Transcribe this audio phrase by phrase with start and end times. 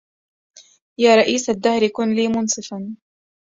[0.99, 2.95] يا رئيس الدهر كن لي منصفا